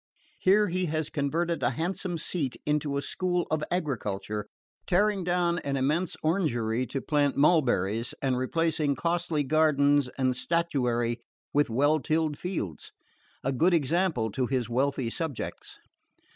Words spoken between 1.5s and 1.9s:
a